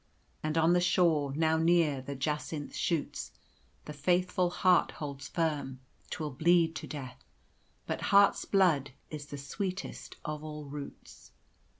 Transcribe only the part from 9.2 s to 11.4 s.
the sweetest of all roots.